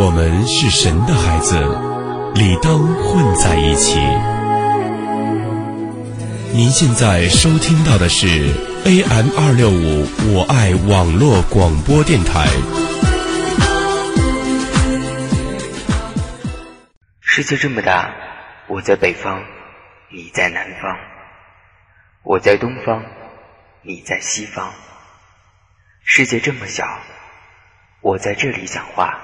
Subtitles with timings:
[0.00, 1.58] 我们是神的孩子，
[2.36, 3.98] 理当混在一起。
[6.54, 8.28] 您现在收听到的是
[8.84, 12.46] AM 二六五我爱网络广播电台。
[17.20, 18.14] 世界这么大，
[18.68, 19.42] 我在北方，
[20.12, 20.94] 你在南方；
[22.22, 23.02] 我在东方，
[23.82, 24.72] 你在西方。
[26.04, 26.84] 世界这么小，
[28.00, 29.18] 我在这里讲话，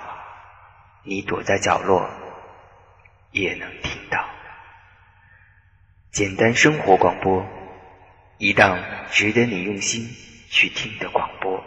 [1.07, 2.09] 你躲在角落，
[3.31, 4.27] 也能听到。
[6.11, 7.45] 简单生活广播，
[8.39, 10.09] 一档值得你用心
[10.49, 11.63] 去听的广播。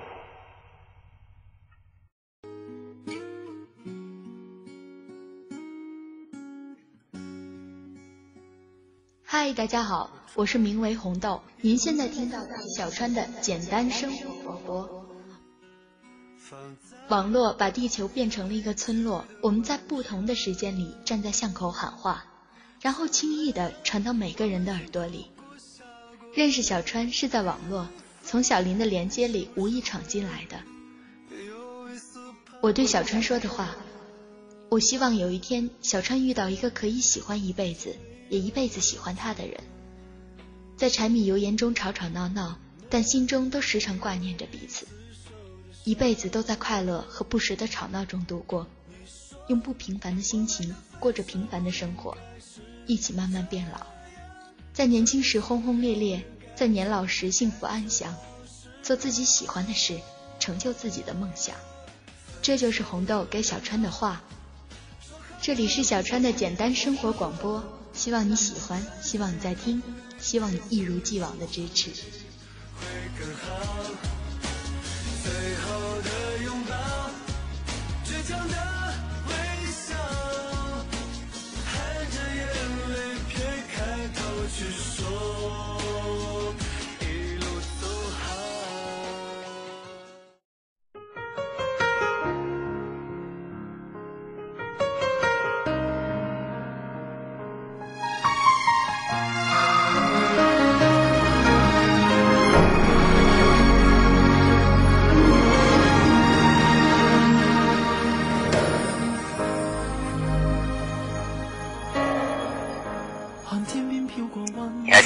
[9.23, 11.43] 嗨，大家好，我是名为红豆。
[11.61, 15.05] 您现在听到的小川的简单生活广播。
[17.09, 22.25] 网络把地球变成了一个村落，我们在不同的时间里站在巷口喊话，
[22.81, 25.27] 然后轻易的传到每个人的耳朵里。
[26.33, 27.87] 认识小川是在网络，
[28.23, 30.59] 从小林的连接里无意闯进来的。
[32.61, 33.75] 我对小川说的话，
[34.69, 37.95] 我希望有一天小川遇到一个可以喜欢一辈子。
[38.29, 39.57] 也一辈子喜欢他的人，
[40.75, 42.59] 在柴米油盐中吵吵闹闹，
[42.89, 44.85] 但心中都时常挂念着彼此，
[45.87, 48.67] 一辈子都在快乐和不时的吵闹中度过，
[49.47, 52.17] 用不平凡的心情过着平凡的生活，
[52.85, 53.87] 一起慢慢变老，
[54.73, 56.25] 在年轻时轰轰烈烈，
[56.57, 58.13] 在年老时幸福安详，
[58.83, 59.97] 做自己喜欢的事，
[60.41, 61.55] 成就自己的梦想，
[62.41, 64.21] 这就是红豆给小川的话。
[65.41, 67.63] 这里是小川的简单生活广播。
[67.93, 69.81] 希望你喜欢，希望你在听，
[70.19, 71.91] 希望你一如既往的支持。
[72.75, 72.85] 会
[73.17, 74.26] 更好
[75.27, 76.73] 最后的拥抱
[78.05, 78.76] 倔强的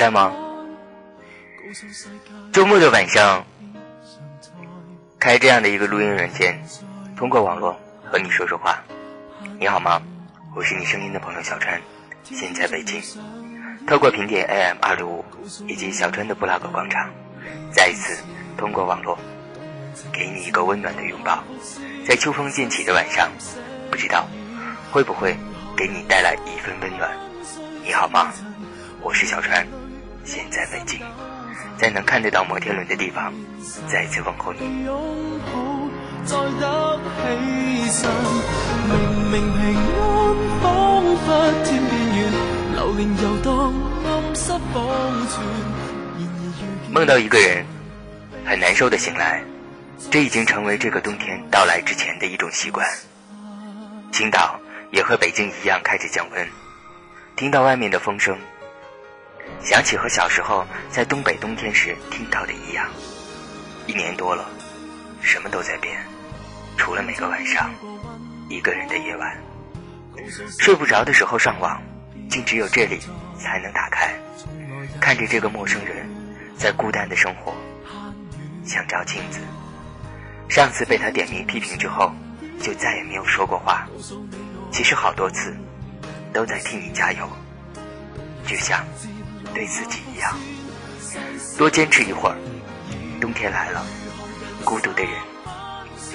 [0.01, 0.33] 在吗？
[2.51, 3.45] 周末的晚上，
[5.19, 6.59] 开这样的一个录音软件，
[7.15, 7.79] 通过网络
[8.11, 8.81] 和你说说话。
[9.59, 10.01] 你好吗？
[10.55, 11.79] 我是你声音的朋友小川，
[12.23, 12.99] 现在北京。
[13.85, 15.23] 透过平点 AM 二六五
[15.67, 17.07] 以及小川的布拉格广场，
[17.71, 18.23] 再一次
[18.57, 19.15] 通过网络，
[20.11, 21.43] 给你一个温暖的拥抱。
[22.07, 23.29] 在秋风渐起的晚上，
[23.91, 24.27] 不知道
[24.91, 25.37] 会不会
[25.77, 27.07] 给你带来一份温暖？
[27.83, 28.33] 你好吗？
[29.03, 29.63] 我是小川。
[30.23, 30.99] 现在北京，
[31.77, 33.33] 在能看得到摩天轮的地方，
[33.87, 34.59] 再次问候你。
[46.89, 47.65] 梦到一个人，
[48.45, 49.43] 很难受的醒来，
[50.11, 52.87] 这已经成为这个冬天到来之前的一种习惯。
[54.11, 54.59] 青岛
[54.91, 56.47] 也和北京一样开始降温，
[57.35, 58.37] 听到外面的风声。
[59.63, 62.89] 想起和小时候在东北冬天时听到的一样，
[63.87, 64.49] 一年多了，
[65.21, 66.03] 什么都在变，
[66.77, 67.69] 除了每个晚上
[68.49, 69.37] 一个人的夜晚，
[70.59, 71.81] 睡不着的时候上网，
[72.29, 72.99] 竟只有这里
[73.37, 74.13] 才能打开，
[74.99, 76.09] 看着这个陌生人
[76.57, 77.53] 在孤单的生活，
[78.65, 79.39] 想照镜子。
[80.49, 82.11] 上次被他点名批评之后，
[82.59, 83.87] 就再也没有说过话。
[84.71, 85.55] 其实好多次
[86.33, 87.29] 都在替你加油，
[88.45, 88.83] 就像。
[89.53, 90.37] 对自己一样，
[91.57, 92.35] 多坚持一会儿。
[93.19, 93.85] 冬天来了，
[94.63, 95.11] 孤独的人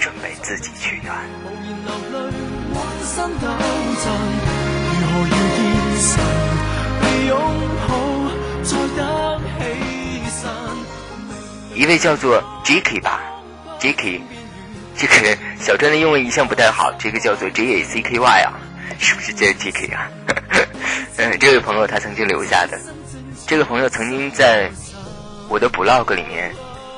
[0.00, 1.16] 准备自己取暖。
[11.74, 13.20] 一位叫做 Jacky 吧
[13.78, 14.20] ，Jacky，
[14.96, 18.52] 这个小川的英文一向不太好，这个叫做 J A C K Y 啊，
[18.98, 20.10] 是不是叫 Jacky 啊？
[21.18, 22.95] 嗯， 这位朋友他曾经留下的。
[23.44, 24.70] 这个朋友曾经在
[25.48, 26.54] 我的 blog 里面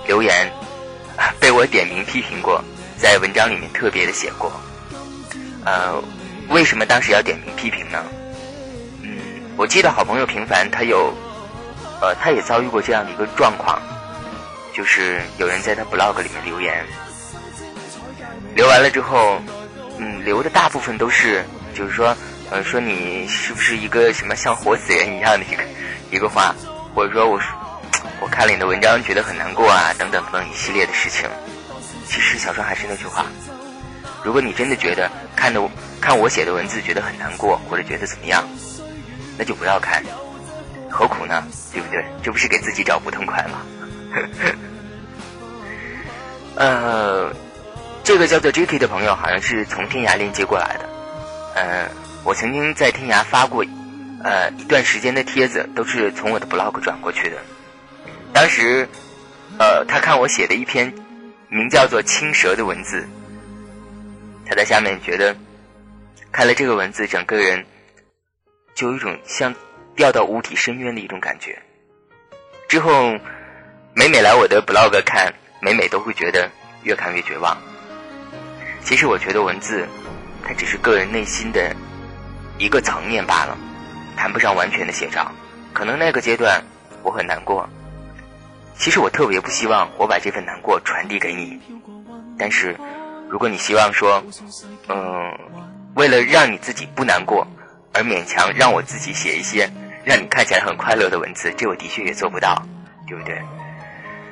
[0.06, 0.52] 留言，
[1.40, 2.62] 被我点名批评过，
[2.98, 4.52] 在文章里面特别的写过。
[5.64, 6.02] 呃，
[6.48, 8.02] 为什么当时要点名批评呢？
[9.02, 9.18] 嗯，
[9.56, 11.12] 我记得好朋友平凡他有，
[12.00, 13.80] 呃，他也遭遇过这样的一个状况，
[14.74, 16.84] 就是有人在他 blog 里面留言，
[18.54, 19.38] 留完了之后，
[19.98, 21.44] 嗯，留的大部分都是，
[21.74, 22.16] 就是说，
[22.50, 25.62] 呃，说你是不是一个什么像活死人一样的一个
[26.10, 26.54] 一个话，
[26.94, 27.38] 或者说我
[28.20, 31.28] 我看了你的文章觉得很难过啊，等等等等一系列的事情。
[32.06, 33.26] 其实小川还是那句话，
[34.24, 35.60] 如果你真的觉得看的
[36.00, 38.42] 看我写的文字觉得很难过，或者觉得怎么样，
[39.36, 40.02] 那就不要看，
[40.90, 41.44] 何苦呢？
[41.72, 42.02] 对不对？
[42.22, 43.60] 这不是给自己找不痛快吗？
[46.56, 47.30] 呃。
[48.04, 48.78] 这个叫做 J.K.
[48.78, 50.88] 的朋友好像是从天涯链接过来的，
[51.60, 51.90] 嗯，
[52.22, 53.64] 我曾经在天涯发过，
[54.22, 57.36] 呃，一段时间的帖子，都是从我的 blog 转过去的。
[58.32, 58.88] 当时，
[59.58, 60.94] 呃，他看我写的一篇
[61.48, 63.08] 名叫做《青蛇》的文字，
[64.46, 65.36] 他在下面觉得，
[66.30, 67.66] 看了这个文字，整个人
[68.76, 69.52] 就有一种像
[69.96, 71.58] 掉到无底深渊的一种感觉。
[72.68, 73.18] 之后，
[73.94, 76.48] 每每来我的 blog 看，每每都会觉得
[76.84, 77.58] 越看越绝望。
[78.84, 79.88] 其实我觉得文字，
[80.48, 81.76] 它只是个人内心的
[82.56, 83.54] 一个层面罢了，
[84.16, 85.30] 谈不上完全的写照。
[85.74, 86.64] 可能那个阶段
[87.02, 87.68] 我很难过，
[88.78, 91.60] 其实我特别不希望我把这份难过传递给你。
[92.38, 92.74] 但是，
[93.28, 94.24] 如果你希望说，
[94.88, 95.38] 嗯，
[95.94, 97.46] 为了让你自己不难过，
[97.92, 99.70] 而勉强让我自己写一些
[100.02, 102.66] 让你看起来很快乐的文字，这我的确也做不到，
[103.06, 103.38] 对不对？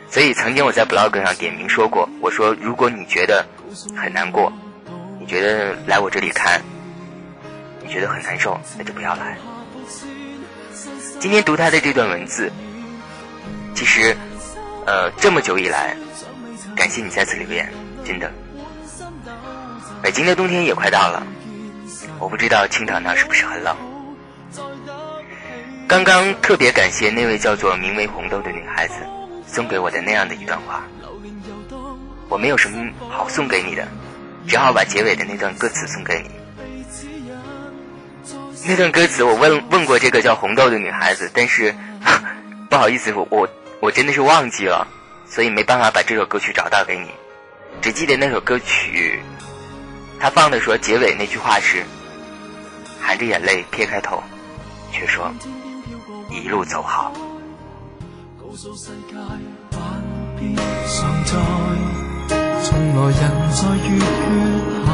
[0.09, 3.45] 所以曾经我在 blog 上点名说过，我说如果你觉得
[3.95, 4.51] 很难过，
[5.27, 6.63] 觉得来我这里看，
[7.83, 9.37] 你觉得很难受，那就不要来。
[11.19, 12.51] 今天读他的这段文字，
[13.75, 14.17] 其实，
[14.87, 15.97] 呃，这么久以来，
[16.77, 17.73] 感谢你再次留言，
[18.05, 18.31] 真的。
[20.03, 21.27] 北京的冬天也快到了，
[22.19, 23.77] 我不知道青岛那是不是很冷。
[25.89, 28.95] 刚刚特别感谢那位叫做名为红豆的女孩子。
[29.49, 30.83] 送给我的那样的一段话，
[32.29, 33.87] 我没有什么好送给你的，
[34.47, 36.31] 只好把结尾的那段歌词送给你。
[38.69, 41.75] 那段歌词我问问过这个叫红豆的女孩子，但是
[42.69, 43.49] 不好意思，我我
[43.81, 44.87] 我真的是忘记了，
[45.29, 47.11] 所以没办法把这首歌曲找到给你。
[47.81, 49.21] 只记得那首歌曲，
[50.19, 51.85] 他放的说结尾那句话是，
[53.01, 54.23] 含着眼泪撇开头，
[54.91, 55.33] 却说
[56.31, 57.13] 一路走好。
[58.41, 59.15] 告诉世界
[59.71, 59.79] 不
[60.39, 61.35] 必常在，
[62.97, 63.13] 来人
[63.53, 64.09] 在月缺
[64.87, 64.89] 下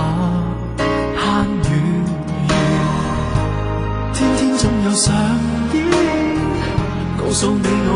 [1.14, 1.70] 攀与
[2.48, 2.52] 缘，
[4.12, 5.14] 天天总有上
[5.72, 5.78] 演，
[7.16, 7.90] 告诉你我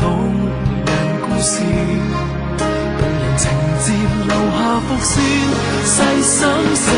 [0.00, 0.04] 动
[0.84, 0.90] 人
[1.22, 1.52] 故事，
[2.58, 2.66] 动
[3.06, 3.42] 人情
[3.78, 3.86] 节
[4.26, 5.22] 留下伏线，
[5.86, 6.34] 细心
[6.74, 6.90] 饰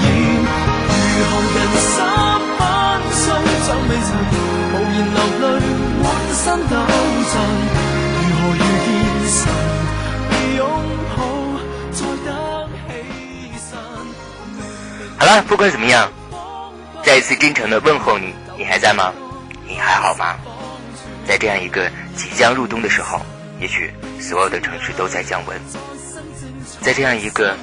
[0.00, 0.08] 演，
[1.12, 1.58] 如何人
[1.92, 1.96] 生
[2.56, 2.60] 不
[3.12, 3.22] 需
[3.66, 4.08] 走未曾，
[4.72, 5.44] 无言流泪。
[6.02, 6.72] 满心抖
[7.30, 7.83] 震
[15.18, 16.10] 好了，不管怎么样，
[17.02, 19.12] 再一次真诚的问候你，你还在吗？
[19.66, 20.36] 你还好吗？
[21.26, 23.20] 在这样一个即将入冬的时候，
[23.60, 25.60] 也许所有的城市都在降温，
[26.80, 27.56] 在这样一个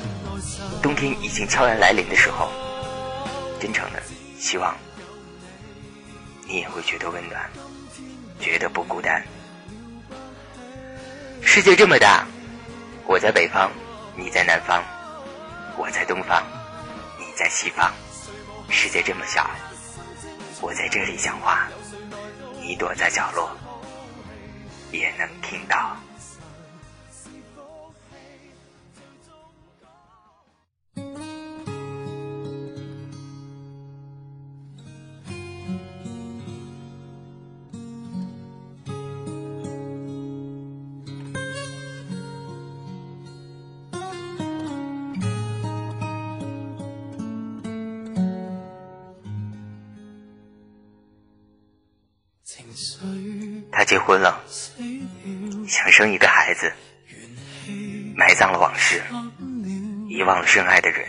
[0.82, 2.50] 冬天已经悄然来临的时候，
[3.60, 4.02] 真诚的
[4.40, 4.76] 希望
[6.48, 7.50] 你也会觉得温暖。
[8.40, 9.24] 觉得不孤单。
[11.44, 12.26] 世界这么大，
[13.06, 13.70] 我在北方，
[14.16, 14.82] 你在南方；
[15.78, 16.44] 我在东方，
[17.42, 17.92] 在西方。
[18.70, 19.50] 世界这么小，
[20.62, 21.68] 我在这里讲话，
[22.62, 23.50] 你躲在角落，
[24.92, 25.98] 也能听到。
[54.02, 54.44] 婚了，
[55.68, 56.72] 想生一个孩子，
[58.16, 59.02] 埋葬了往事，
[60.10, 61.08] 遗忘了深爱的人。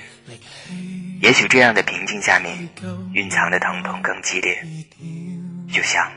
[1.20, 2.68] 也许这样的平静下面，
[3.12, 4.64] 蕴藏的疼痛更激烈。
[5.72, 6.10] 就像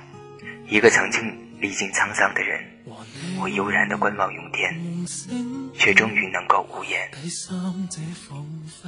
[0.68, 1.22] 一个曾经
[1.60, 2.60] 历经沧桑的人，
[3.40, 5.06] 我悠然的观望云天，
[5.74, 7.10] 却终于能够无言。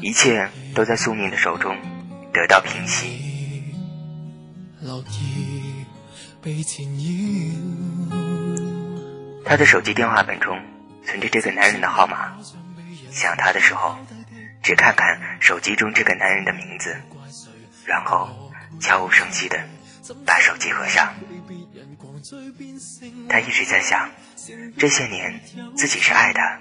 [0.01, 1.75] 一切都在宿命的手中
[2.33, 3.63] 得到平息。
[9.43, 10.57] 他的手机电话本中
[11.05, 12.37] 存着这个男人的号码，
[13.11, 13.97] 想他的时候，
[14.63, 16.95] 只看看手机中这个男人的名字，
[17.85, 18.29] 然后
[18.79, 19.61] 悄无声息的
[20.25, 21.13] 把手机合上。
[23.27, 24.09] 他一直在想，
[24.77, 25.41] 这些年
[25.75, 26.59] 自己是爱他，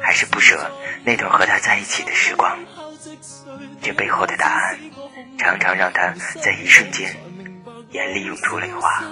[0.00, 0.70] 还是不舍
[1.04, 2.56] 那段和他在一起的时光。
[3.82, 4.78] 这背后的答案，
[5.38, 7.16] 常常让他在一瞬间
[7.94, 9.04] 眼里涌出泪花。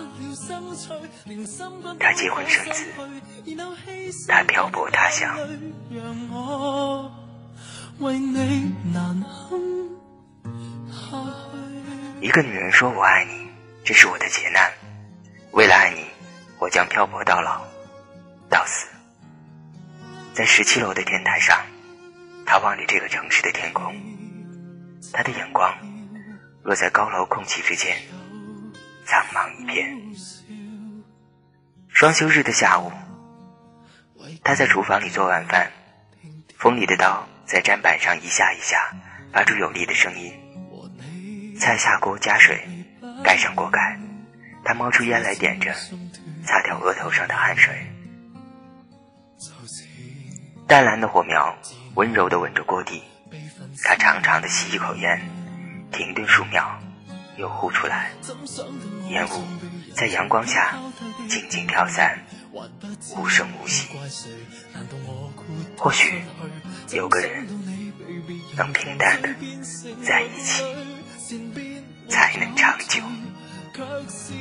[2.00, 2.84] 他结婚生子，
[4.26, 5.38] 他漂泊他乡。
[12.20, 13.48] 一个女人说：“我爱你，
[13.84, 14.72] 这是我的劫难。
[15.52, 16.04] 为了爱你，
[16.58, 17.62] 我将漂泊到老，
[18.50, 18.88] 到死。”
[20.34, 21.56] 在十七楼的天台上，
[22.44, 23.94] 他望着这个城市的天空，
[25.12, 25.72] 他的眼光
[26.64, 27.96] 落在高楼空气之间，
[29.04, 29.96] 苍茫一片。
[31.88, 32.90] 双休日的下午，
[34.42, 35.70] 他在厨房里做晚饭，
[36.56, 38.92] 锋利的刀在砧板上一下一下
[39.32, 40.32] 发出有力的声音。
[41.58, 42.66] 菜下锅加水，
[43.22, 43.98] 盖上锅盖，
[44.64, 45.72] 他冒出烟来点着，
[46.44, 47.74] 擦掉额头上的汗水。
[50.66, 51.54] 淡蓝的火苗
[51.94, 53.02] 温柔地吻着锅底，
[53.84, 55.20] 他长长的吸一口烟，
[55.92, 56.80] 停顿数秒，
[57.42, 58.12] 又呼出来，
[59.10, 59.42] 烟雾
[59.96, 60.78] 在阳光下
[61.28, 62.24] 静静飘散，
[63.16, 63.88] 无声无息。
[65.76, 66.22] 或许
[66.92, 67.44] 有个人
[68.56, 69.28] 能平淡的
[70.04, 70.62] 在一起。
[72.08, 73.00] 才能长久，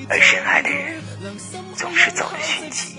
[0.10, 1.01] 而深爱的人
[1.74, 2.98] 总是走的迅疾。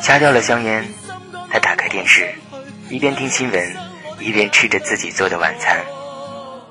[0.00, 0.88] 掐掉了香烟，
[1.50, 2.32] 他打开电视，
[2.90, 3.76] 一边听新闻，
[4.20, 5.84] 一边吃着自己做的晚餐。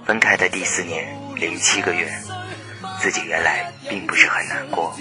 [0.05, 2.12] 分开的第四年零七个月，
[3.00, 4.96] 自己原来并不是很难过，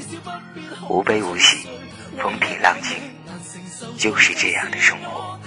[0.89, 1.69] 无悲无喜，
[2.19, 2.97] 风平浪静，
[3.99, 5.39] 就是这样的生活。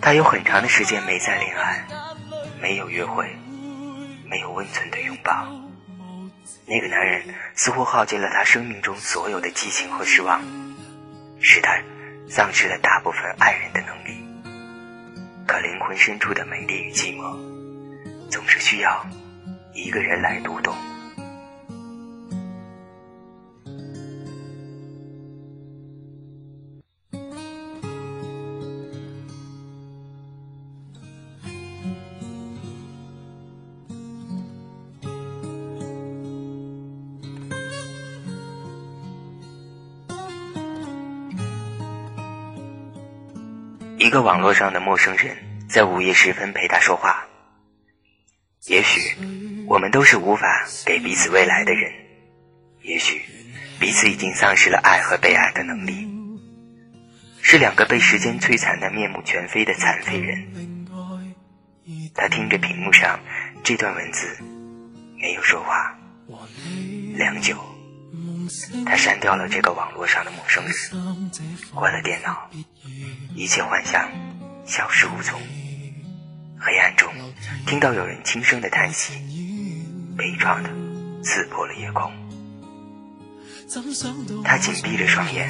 [0.00, 1.86] 他有很长的时间没再恋爱，
[2.60, 3.24] 没有约会，
[4.28, 5.46] 没有温存的拥抱。
[6.66, 7.22] 那个男人
[7.54, 10.40] 似乎耗尽了他生命中所有的激情和失望，
[11.40, 11.76] 是他
[12.30, 14.24] 丧失了大部分爱人的能力。
[15.48, 17.36] 可灵魂深处的美丽与寂寞，
[18.30, 19.04] 总是需要
[19.74, 20.72] 一个人来读懂。
[44.10, 45.36] 一个网络上的陌生人，
[45.68, 47.24] 在午夜时分陪他说话。
[48.66, 49.16] 也许
[49.68, 51.92] 我们都是无法给彼此未来的人，
[52.82, 53.22] 也许
[53.78, 56.08] 彼此已经丧失了爱和被爱的能力，
[57.40, 60.44] 是两个被时间摧残的面目全非的残废人。
[62.12, 63.16] 他听着屏幕上
[63.62, 64.26] 这段文字，
[65.20, 65.96] 没有说话，
[67.14, 67.56] 良久。
[68.84, 70.74] 他删掉了这个网络上的陌生人，
[71.74, 72.50] 关了电脑，
[73.34, 74.10] 一切幻想
[74.66, 75.40] 消失无踪。
[76.58, 77.12] 黑暗中，
[77.66, 79.14] 听到有人轻声的叹息，
[80.16, 80.70] 悲怆的
[81.22, 82.19] 刺破了夜空。
[84.42, 85.48] 他紧闭着双眼，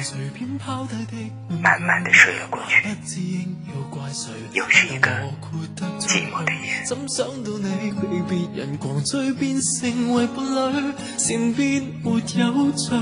[1.59, 2.87] 慢慢的睡了过去。
[4.53, 5.09] 又是一个
[5.99, 6.83] 寂寞的夜。
[6.85, 12.95] 怎想到你被别人狂追，变成为伴侣，善变没有罪，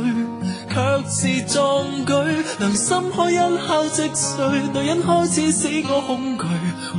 [0.69, 2.13] 却是壮举。
[2.59, 4.37] 良心可即碎，
[4.73, 6.43] 女人开始使我恐惧，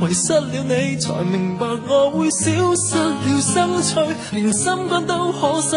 [0.05, 3.95] 遗失了你才明白我会消失了生趣，
[4.31, 5.71] 连心肝都可失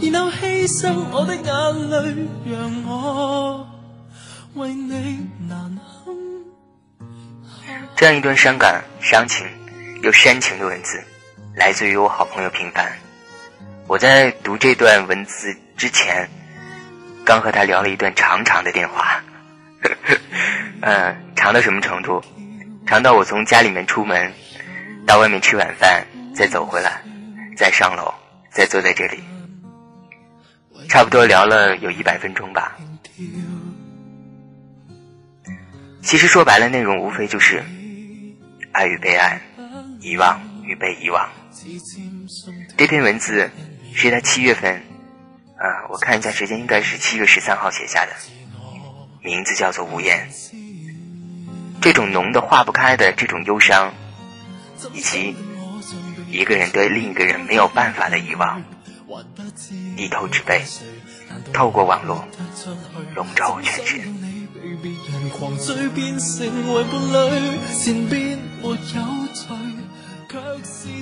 [0.00, 2.14] 去，然后牺牲我的眼泪，
[2.46, 3.66] 让我
[4.54, 6.14] 为你难堪。
[7.96, 9.46] 这样一段伤感、伤情
[10.02, 11.02] 又煽情的文字，
[11.54, 12.90] 来自于我好朋友平凡。
[13.86, 16.28] 我在读这段文字之前，
[17.24, 19.22] 刚和他聊了一段长长的电话。
[20.82, 22.22] 嗯， 长到什么程度？
[22.86, 24.32] 长到我从家里面出门，
[25.06, 27.02] 到外面吃晚饭，再走回来，
[27.56, 28.12] 再上楼，
[28.50, 29.22] 再坐在这里，
[30.90, 32.76] 差不多聊了有一百分钟吧。
[36.02, 37.62] 其实说白了，内容无非就是。
[38.72, 39.40] 爱与被爱，
[40.00, 41.28] 遗忘与被遗忘。
[42.76, 43.48] 这篇文字
[43.94, 44.82] 是他七月份，
[45.56, 48.12] 啊，我看一下时间，应该是七月十三号写下的，
[49.22, 50.28] 名字叫做《无言》。
[51.80, 53.92] 这种浓的化不开的这种忧伤，
[54.92, 55.36] 以及
[56.28, 58.60] 一个人对另一个人没有办法的遗忘，
[60.00, 60.62] 一头纸背，
[61.52, 62.26] 透过网络
[63.14, 64.00] 笼罩我全身。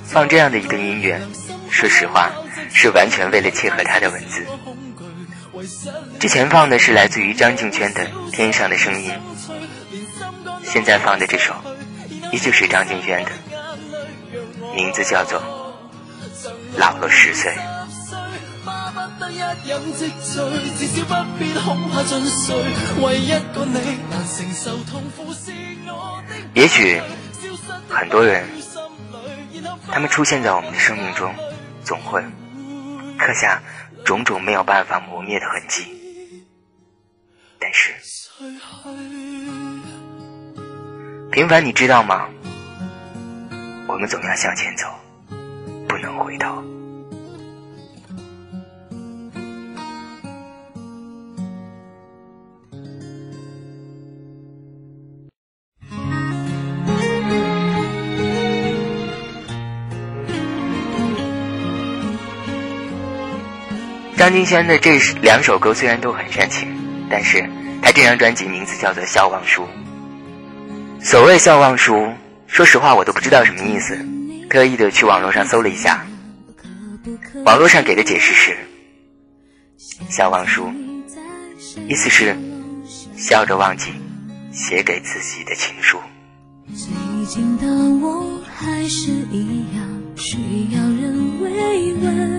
[0.03, 1.17] 放这样的一段音乐，
[1.69, 2.29] 说实话，
[2.73, 4.45] 是完全为了切合他的文字。
[6.19, 9.13] 之前放的是来自于张敬轩的《天上的声音》，
[10.61, 11.53] 现在放的这首
[12.33, 13.31] 依旧是张敬轩的，
[14.75, 15.39] 名字叫做
[16.77, 17.49] 《老了十岁》。
[26.53, 27.01] 也许
[27.89, 28.45] 很多人，
[29.91, 31.33] 他们出现在我们的生命中，
[31.83, 32.21] 总会
[33.17, 33.61] 刻下
[34.03, 35.95] 种种没有办法磨灭的痕迹。
[37.59, 37.93] 但是，
[41.31, 42.27] 平凡，你知道吗？
[43.87, 44.85] 我们总要向前走，
[45.87, 46.78] 不能回头。
[64.19, 66.67] 张敬轩的这两首歌虽然都很煽情。
[67.09, 67.49] 但是，
[67.81, 69.65] 他这张专辑名字叫做《笑忘书》。
[71.03, 72.11] 所谓“笑忘书”，
[72.45, 73.97] 说实话我都不知道什么意思，
[74.49, 76.05] 特意的去网络上搜了一下，
[77.45, 78.57] 网络上给的解释是
[80.11, 80.69] ：“笑忘书”，
[81.87, 82.37] 意思是
[83.15, 83.93] 笑着忘记
[84.51, 85.97] 写给自己的情书。
[86.75, 87.65] 最近的
[88.05, 90.37] 我还是一样需
[90.75, 92.38] 要人慰问，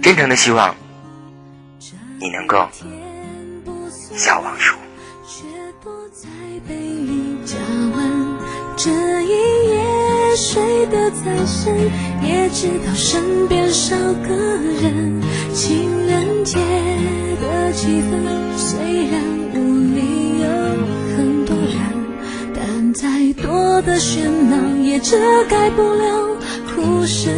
[0.00, 0.74] 真诚的希望，
[2.18, 2.66] 你能够
[4.16, 4.74] 笑忘书。
[8.76, 8.90] 这
[9.22, 9.28] 一
[9.68, 11.90] 夜睡得再深，
[12.22, 14.34] 也知道身边少个
[14.80, 15.20] 人。
[15.52, 16.58] 情人节
[17.40, 18.78] 的气氛虽
[19.08, 19.20] 然
[19.54, 19.56] 屋
[19.94, 20.46] 里有
[21.16, 21.76] 很多人，
[22.54, 25.16] 但再多的喧闹也遮
[25.48, 26.37] 盖不了
[26.78, 27.34] 哭声。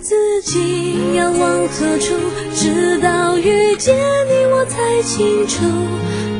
[0.00, 2.14] 自己要往何处？
[2.54, 3.94] 直到遇见
[4.26, 5.64] 你，我才清楚。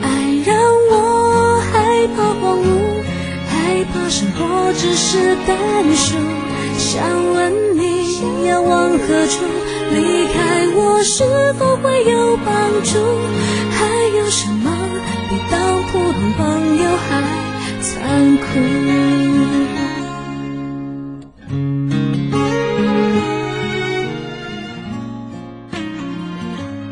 [0.00, 0.08] 爱
[0.46, 0.56] 让
[0.90, 3.02] 我害怕荒芜，
[3.50, 6.16] 害怕生活只是单数。
[6.78, 7.02] 想
[7.34, 9.44] 问你要往何处？
[9.92, 12.54] 离开我是否会有帮
[12.84, 12.96] 助？
[13.72, 14.70] 还有什么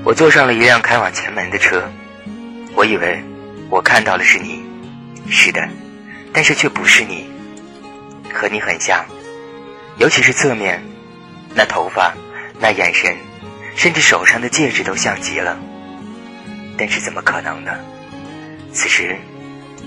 [0.04, 1.82] 我坐上了一辆开往前门的车，
[2.74, 3.22] 我以为
[3.68, 4.62] 我看到的是你，
[5.28, 5.68] 是的，
[6.32, 7.26] 但是却不是你，
[8.32, 9.04] 和你很像，
[9.96, 10.82] 尤其是侧面，
[11.54, 12.14] 那头发，
[12.60, 13.16] 那眼神，
[13.74, 15.58] 甚至手上的戒指都像极了。
[16.78, 17.72] 但是怎么可能呢？
[18.76, 19.16] 此时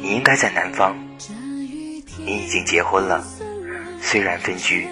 [0.01, 0.97] 你应该在南方，
[2.17, 3.23] 你已经结婚了，
[4.01, 4.87] 虽然分居，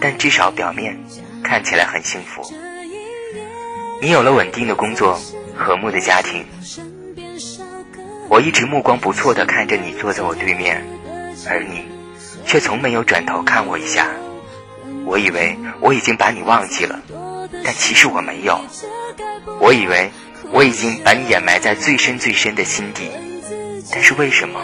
[0.00, 0.98] 但至少表面
[1.44, 2.52] 看起来很幸福。
[4.00, 5.20] 你有了稳定的工作，
[5.56, 6.44] 和睦的家庭。
[8.28, 10.84] 我一直目光不错的看着你坐在我对面，
[11.48, 11.84] 而你
[12.44, 14.08] 却从没有转头看我一下。
[15.04, 17.00] 我以为我已经把你忘记了，
[17.64, 18.60] 但其实我没有。
[19.60, 20.10] 我以为
[20.52, 23.10] 我已经把你掩埋在最深最深的心底，
[23.90, 24.60] 但是为什么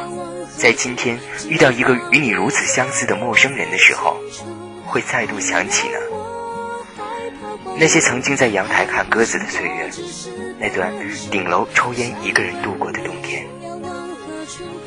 [0.57, 4.17] 在今天遇到一个与你如此相似的陌生人的时候，
[4.85, 5.99] 会再度想起呢？
[7.81, 9.91] 那些曾经在阳台看鸽子的岁月，
[10.59, 10.93] 那段
[11.31, 13.47] 顶楼抽烟一个人度过的冬天，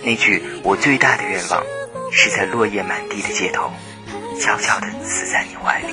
[0.04, 1.64] 那句我最大的愿望，
[2.12, 3.72] 是在落叶满地的街头，
[4.40, 5.88] 悄悄地死在你怀里。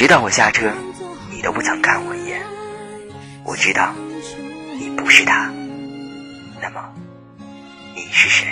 [0.00, 0.72] 直到我下车
[1.30, 2.40] 你都不曾看我一眼。
[3.44, 3.94] 我知道
[4.78, 5.52] 你不是他
[6.58, 6.82] 那么
[7.94, 8.48] 你是谁？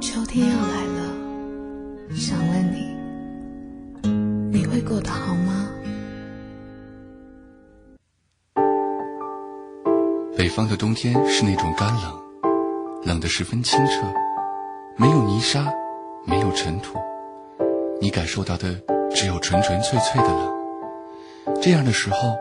[0.00, 1.14] 秋天又来了
[2.16, 2.96] 想问你
[4.50, 5.59] 你会过得好吗？
[10.40, 12.18] 北方的冬天是那种干冷，
[13.04, 14.10] 冷得十分清澈，
[14.96, 15.70] 没有泥沙，
[16.24, 16.98] 没有尘土，
[18.00, 18.74] 你感受到的
[19.14, 21.60] 只有纯纯粹粹的冷。
[21.60, 22.38] 这样的时候，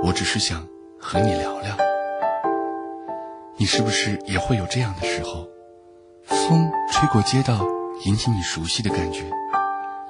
[0.00, 0.64] 我只是想
[0.96, 1.76] 和你聊聊。
[3.56, 5.48] 你是不是也会有这样的时候？
[6.26, 7.66] 风吹过街道，
[8.04, 9.24] 引起你熟悉的感觉，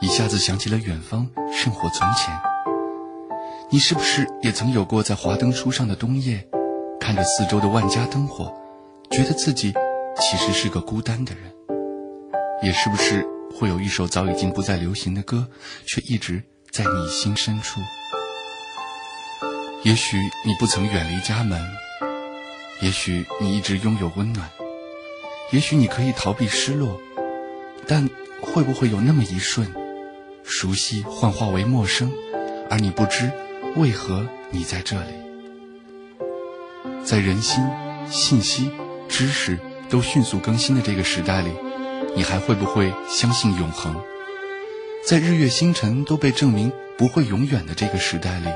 [0.00, 2.38] 一下子想起了远方，甚或从前。
[3.70, 6.46] 你是不是也曾有过在华灯初上的冬夜？
[7.10, 8.54] 看着四周的万家灯火，
[9.10, 9.74] 觉得自己
[10.20, 11.52] 其实是个孤单的人，
[12.62, 15.44] 也是不是会有一首早已经不再流行的歌，
[15.84, 17.80] 却一直在你心深处。
[19.82, 21.60] 也许你不曾远离家门，
[22.80, 24.48] 也许你一直拥有温暖，
[25.50, 26.96] 也许你可以逃避失落，
[27.88, 28.08] 但
[28.40, 29.66] 会不会有那么一瞬，
[30.44, 32.12] 熟悉幻化为陌生，
[32.70, 33.28] 而你不知
[33.74, 35.29] 为何你在这里？
[37.04, 37.64] 在人心、
[38.08, 38.70] 信息、
[39.08, 39.58] 知识
[39.88, 41.50] 都迅速更新的这个时代里。
[42.16, 43.94] 你还会不会相信永恒？
[45.06, 48.48] 在日月星辰都被证明不会永远的这个时代里，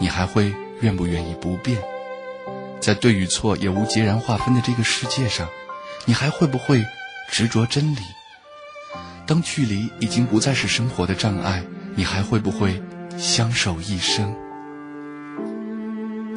[0.00, 1.78] 你还会愿不愿意不变？
[2.80, 5.46] 在对与错也无截然划分的这个世界上，
[6.06, 6.82] 你还会不会
[7.30, 7.98] 执着真理？
[9.26, 11.62] 当距离已经不再是生活的障碍，
[11.94, 12.82] 你还会不会
[13.18, 14.34] 相守一生？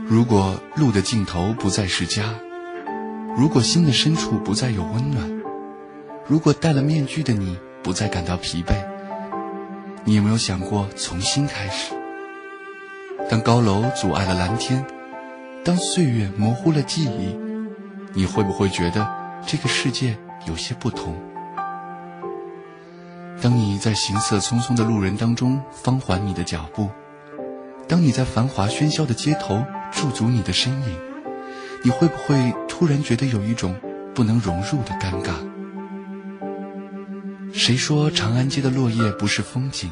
[0.07, 2.23] 如果路的尽头不再是家，
[3.37, 5.41] 如果心的深处不再有温暖。
[6.27, 8.73] 如果戴了面具的你不再感到疲惫，
[10.03, 11.93] 你有没有想过重新开始？
[13.29, 14.85] 当高楼阻碍了蓝天，
[15.63, 17.37] 当岁月模糊了记忆，
[18.13, 19.07] 你会不会觉得
[19.45, 21.15] 这个世界有些不同？
[23.41, 26.89] 当你在行色匆匆的路人当中放缓你的脚步，
[27.87, 30.99] 当你在繁华喧嚣的街头驻足你的身影，
[31.83, 33.75] 你会不会突然觉得有一种
[34.15, 35.33] 不能融入的尴尬？
[37.53, 39.91] 谁说长安街的落叶不是风景？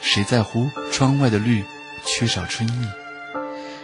[0.00, 1.62] 谁在乎窗外的绿
[2.04, 2.88] 缺少春意？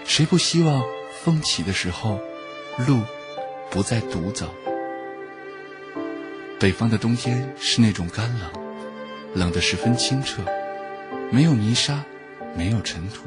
[0.04, 0.82] 谁不希望
[1.22, 2.18] 风起的时候，
[2.86, 3.00] 路
[3.70, 4.48] 不再独走？
[6.58, 8.50] 北方的冬天是那种干冷，
[9.34, 10.42] 冷得十分清澈，
[11.30, 12.02] 没有泥沙，
[12.56, 13.24] 没有尘土，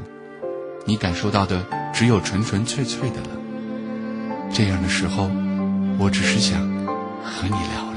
[0.86, 3.30] 你感受到的只有纯纯粹粹的冷。
[4.52, 5.30] 这样的时候，
[5.98, 6.60] 我只是想
[7.24, 7.89] 和你聊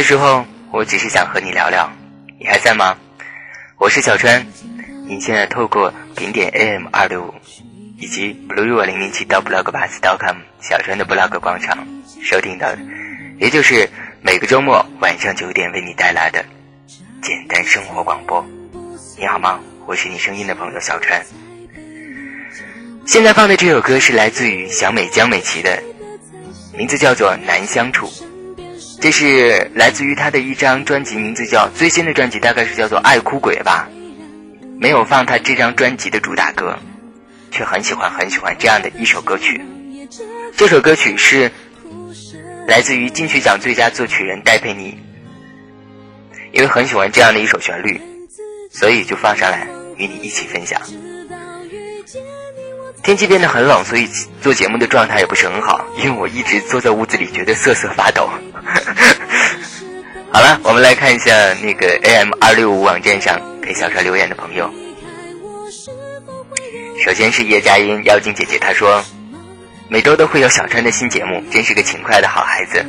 [0.00, 1.86] 的时候，我只是想和你聊聊，
[2.38, 2.96] 你还在吗？
[3.76, 4.46] 我是小川，
[5.06, 7.34] 你现在透过顶点 AM 二六五
[7.98, 11.86] 以及 blue 零零七到 blogbass.com 小川的 blog 广场
[12.22, 12.78] 收听到的，
[13.40, 13.86] 也就是
[14.22, 16.42] 每个周末晚上九点为你带来的
[17.20, 18.42] 简单生活广播。
[19.18, 19.60] 你好吗？
[19.86, 21.22] 我是你声音的朋友小川。
[23.04, 25.78] 现在放的这首歌是来自于小美江美琪的，
[26.72, 28.06] 名字叫做《难相处》。
[29.00, 33.88] 这是来自于他的一张专辑，名字叫最新的专辑，大概是叫做《爱哭鬼》吧。
[34.78, 36.78] 没有放他这张专辑的主打歌，
[37.50, 39.60] 却很喜欢很喜欢这样的一首歌曲。
[40.56, 41.50] 这首歌曲是
[42.66, 44.98] 来自于金曲奖最佳作曲人戴佩妮。
[46.52, 48.00] 因为很喜欢这样的一首旋律，
[48.70, 50.80] 所以就放上来与你一起分享。
[53.02, 54.08] 天气变得很冷，所以
[54.42, 58.28] 做节目的状态也不是很好，因为我一直坐在屋子里，觉得瑟瑟发抖。
[60.32, 61.32] 好了，我们来看一下
[61.62, 64.70] 那个 AM 二六五网站上给小川留言的朋友。
[67.04, 69.02] 首先是叶佳音妖精姐姐，她说
[69.88, 72.84] 每周都会有小川的新节目，真是个勤快的好孩子。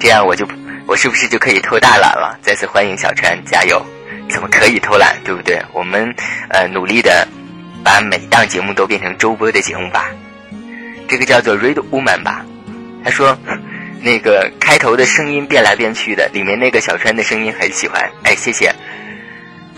[0.00, 0.46] 这样我就
[0.86, 2.38] 我是不是就可以偷大懒了？
[2.40, 3.84] 再次欢迎小川，加油！
[4.30, 5.60] 怎么可以偷懒，对不对？
[5.72, 6.14] 我们
[6.50, 7.26] 呃努力的。
[7.86, 10.10] 把每档节目都变成周播的节目吧，
[11.06, 12.44] 这个叫做 Read Woman 吧。
[13.04, 13.38] 他说，
[14.02, 18.10] 那个开头的声音变来变去的，里面那个小川的声音很喜欢。
[18.24, 18.74] 哎，谢谢。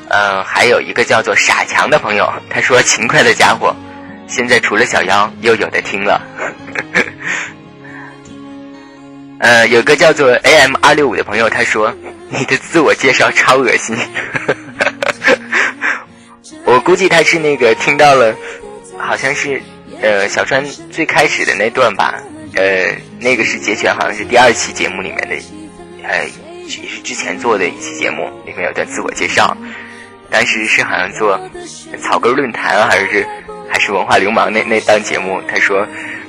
[0.08, 3.76] 嗯，还有一个叫做傻强的朋友，他说勤快的家伙，
[4.26, 6.22] 现在除了小妖又有的听了。
[9.38, 11.94] 呃，有个叫做 AM 二六五的朋友，他说
[12.30, 13.94] 你的自我介绍超恶心。
[16.78, 18.32] 我估计他是那个听到了，
[18.96, 19.60] 好像是，
[20.00, 22.22] 呃，小川最开始的那段吧，
[22.54, 25.34] 呃，那个是节选，好像是第二期节目里面的，
[26.04, 26.24] 呃，
[26.62, 29.56] 也是之前做的一期节目，里面有段自我介绍，
[30.30, 31.36] 当时是好像做
[32.00, 33.26] 草根论坛还是
[33.68, 35.80] 还是文化流氓那那档节目，他说，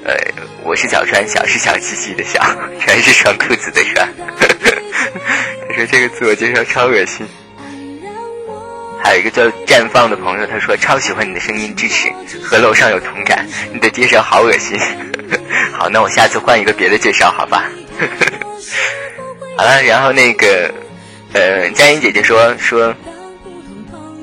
[0.03, 0.15] 呃，
[0.63, 2.41] 我是小川，小是小气气的小，
[2.79, 4.09] 全是穿裤子的川。
[5.69, 7.27] 他说这个自我介绍超恶心。
[9.03, 12.09] 还有一个叫绽放的朋友，他说超喜欢你的声音，支持，
[12.43, 13.45] 和楼上有同感。
[13.73, 14.77] 你的介绍好恶心。
[15.73, 17.65] 好，那我下次换一个别的介绍，好吧？
[19.57, 20.73] 好了，然后那个，
[21.33, 22.93] 呃，佳音姐姐说说，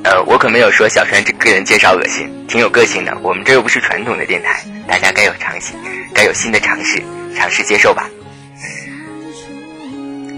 [0.05, 3.17] 呃，我可没有说小川这个人介绍恶心，挺有个性的。
[3.23, 5.77] 我们这又不是传统的电台，大家该有尝新，
[6.15, 7.03] 该有新的尝试，
[7.37, 8.09] 尝试接受吧。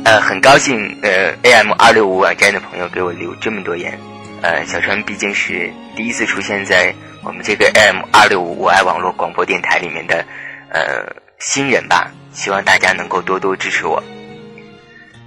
[0.05, 3.98] 呃，很高兴，呃，AM 二六五网站的朋友给我留这么多言。
[4.40, 10.24] 呃，小川毕竟是第一次出现在我们这个 M 二六五我爱网络广播电台里面的
[10.70, 11.05] 呃
[11.40, 14.01] 新人吧，希望大家能够多多支持我。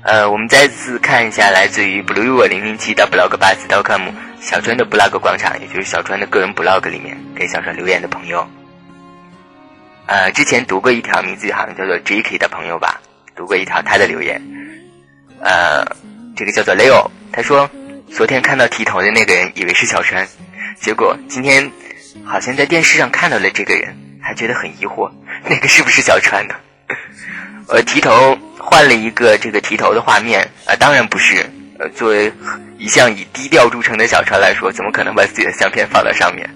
[0.03, 4.01] 呃，我们再次看一下来自于 blue 我零零七的 blog bus com
[4.39, 8.47] 小川的 blog 广场，也就是小川的个人 blog 里面给小川留言的朋友。
[10.05, 13.01] 呃，之前读过一条名字好像叫做 J.K 的朋友吧，
[13.35, 14.41] 读过一条他的留言。
[15.41, 15.85] 呃，
[16.33, 17.69] 这个叫做 Leo，他说。
[18.13, 20.27] 昨天看到剃头的那个人，以为是小川，
[20.79, 21.71] 结果今天
[22.25, 25.09] 好像在电视上看到了这个人，还觉得很疑惑，
[25.47, 26.53] 那个是不是小川呢？
[27.69, 31.49] 呃，剃头换了一个这个剃头的画面啊，当然不是。
[31.79, 32.31] 呃，作为
[32.77, 36.47] 一向以低调著称的小川来说，怎么可能把自己的相片放到上面？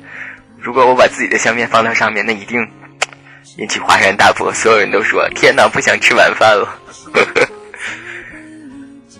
[0.59, 2.59] 如果我把自己的相片放到上面，那一定
[3.57, 6.79] 引起哗然大波，所有人都说：天哪，不想吃晚饭了。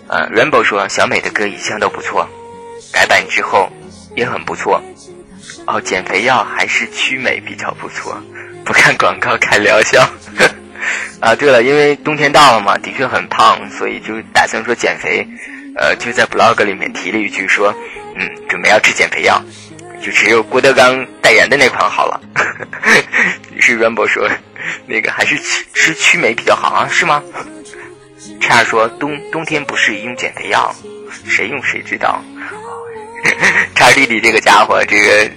[0.08, 2.28] 啊，Rainbow 说小美的歌一向都不错，
[2.92, 3.70] 改版之后
[4.14, 4.80] 也很不错。
[5.66, 8.16] 哦，减肥药还是曲美比较不错，
[8.64, 10.08] 不看广告看疗效。
[11.20, 15.26] 啊，对了，因为冬天到了嘛，的确很胖，所以就打算说减肥。
[15.78, 17.74] 呃，就在 blog 里面提了一句说，
[18.14, 19.42] 嗯，准备要吃减肥药，
[20.00, 22.20] 就只有郭德纲代言的那款好了。
[23.52, 24.26] 于是 Rainbow 说，
[24.86, 27.22] 那个还是吃吃曲美比较好啊，是吗？
[28.40, 30.74] 差说冬冬天不适宜用减肥药，
[31.24, 32.22] 谁用谁知道。
[33.74, 35.30] 叉弟弟这个家伙，这个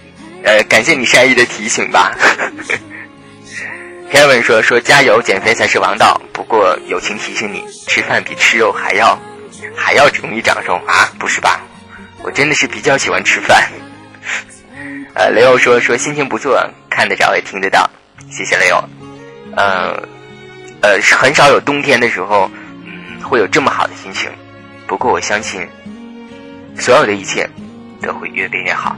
[0.43, 2.15] 呃，感谢你善意的提醒吧。
[4.11, 6.21] Kevin 说说加油，减肥才是王道。
[6.31, 9.19] 不过友情提醒你，吃饭比吃肉还要
[9.75, 11.11] 还要容易长肉啊？
[11.19, 11.59] 不是吧？
[12.23, 13.69] 我真的是比较喜欢吃饭。
[15.15, 17.89] 呃，雷欧说说心情不错，看得着也听得到，
[18.31, 18.83] 谢谢雷欧。
[19.57, 20.07] 呃
[20.81, 22.49] 呃，很少有冬天的时候。
[23.23, 24.29] 会有这么好的心情，
[24.87, 25.67] 不过我相信，
[26.77, 27.47] 所有的一切
[28.01, 28.95] 都会越变越好。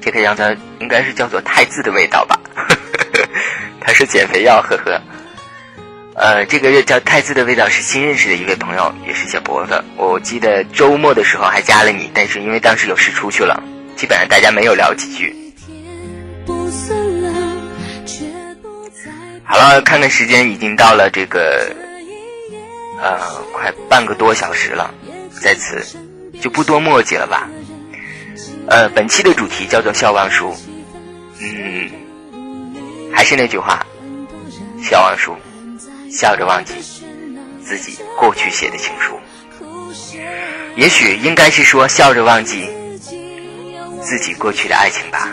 [0.00, 2.38] 这个样子应该是叫做太字的味道吧？
[3.80, 5.00] 他是减肥药，呵呵。
[6.14, 9.82] 呃，这个叫太字的味道是新认识的一位朋友，也是小博的。
[9.96, 13.62] 我记得周末的时候还加了你，但是因为当时有事出去了，
[13.96, 15.34] 基本上大家没有聊几句。
[19.44, 21.74] 好了，看看时间，已经到了这个。
[23.02, 23.18] 呃，
[23.52, 24.94] 快半个多小时了，
[25.42, 25.84] 在此
[26.40, 27.48] 就不多墨迹了吧。
[28.68, 30.54] 呃，本期的主题叫做笑忘书，
[31.40, 31.90] 嗯，
[33.12, 33.84] 还是那句话，
[34.80, 35.36] 笑忘书，
[36.10, 36.74] 笑着忘记
[37.64, 39.18] 自己过去写的情书。
[40.76, 42.70] 也许应该是说笑着忘记
[44.00, 45.28] 自己过去的爱情吧。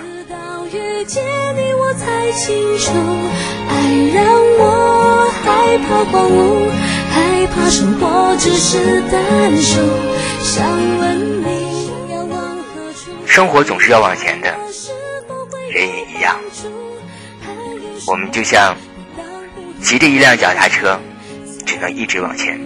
[4.13, 4.25] 让
[4.58, 6.03] 我害怕
[7.69, 9.80] 生活只是单手，
[10.41, 10.65] 想
[11.00, 13.12] 问你要往何处。
[13.26, 14.50] 生活总是要往前的，
[15.72, 16.36] 人也一样。
[18.08, 18.76] 我们就像
[19.82, 21.00] 骑着一辆脚踏车，
[21.65, 22.60] 只能一直往前，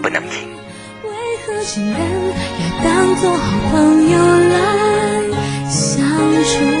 [0.00, 0.48] 不能停。
[1.02, 1.10] 为
[1.44, 4.18] 何情人要当做好朋友
[4.48, 6.06] 来相
[6.44, 6.75] 处？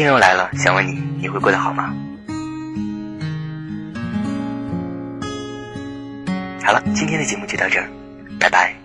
[0.00, 1.94] 天又来了，想问你，你会过得好吗？
[6.64, 7.86] 好了，今天的节目就到这儿，
[8.38, 8.79] 拜拜。